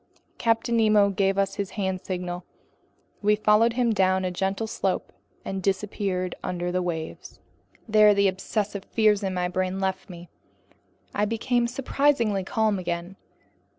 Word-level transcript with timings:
Captain 0.39 0.77
Nemo 0.77 1.11
gave 1.11 1.37
us 1.37 1.59
a 1.59 1.73
hand 1.75 2.01
signal. 2.01 2.43
We 3.21 3.35
followed 3.35 3.73
him 3.73 3.93
down 3.93 4.25
a 4.25 4.31
gentle 4.31 4.65
slope 4.65 5.13
and 5.45 5.61
disappeared 5.61 6.33
under 6.43 6.71
the 6.71 6.81
waves. 6.81 7.39
There 7.87 8.15
the 8.15 8.27
obsessive 8.27 8.83
fears 8.85 9.21
in 9.21 9.35
my 9.35 9.47
brain 9.47 9.79
left 9.79 10.09
me. 10.09 10.27
I 11.13 11.25
became 11.25 11.67
surprisingly 11.67 12.43
calm 12.43 12.79
again. 12.79 13.15